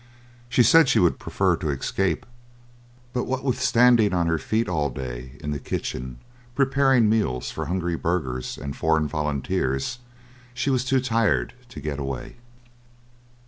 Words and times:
She 0.49 0.63
said 0.63 0.89
she 0.89 0.97
would 0.97 1.19
prefer 1.19 1.55
to 1.57 1.69
escape, 1.69 2.25
but 3.13 3.25
what 3.25 3.43
with 3.43 3.61
standing 3.61 4.13
on 4.15 4.25
her 4.25 4.39
feet 4.39 4.67
all 4.67 4.89
day 4.89 5.33
in 5.41 5.51
the 5.51 5.59
kitchen 5.59 6.17
preparing 6.55 7.07
meals 7.07 7.51
for 7.51 7.67
hungry 7.67 7.95
burghers 7.95 8.57
and 8.57 8.75
foreign 8.75 9.07
volunteers, 9.07 9.99
she 10.55 10.71
was 10.71 10.83
too 10.83 11.01
tired 11.01 11.53
to 11.69 11.79
get 11.79 11.99
away. 11.99 12.37